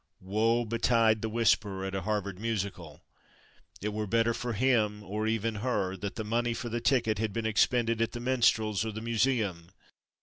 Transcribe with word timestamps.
Woe 0.19 0.65
betide 0.65 1.21
the 1.21 1.29
whisperer 1.29 1.85
at 1.85 1.93
a 1.93 2.01
Harvard 2.01 2.39
Musical. 2.39 3.03
It 3.81 3.89
were 3.93 4.07
better 4.07 4.33
for 4.33 4.53
him, 4.53 5.03
or 5.03 5.27
even 5.27 5.53
her, 5.61 5.95
that 5.97 6.15
the 6.15 6.23
money 6.23 6.55
for 6.55 6.69
the 6.69 6.81
ticket 6.81 7.19
had 7.19 7.31
been 7.31 7.45
expended 7.45 8.01
at 8.01 8.13
the 8.13 8.19
minstrels 8.19 8.83
or 8.83 8.91
the 8.93 8.99
museum. 9.01 9.69